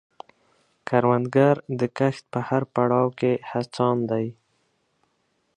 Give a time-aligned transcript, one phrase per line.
[0.87, 4.27] کروندګر د کښت په هر پړاو کې هڅاند دی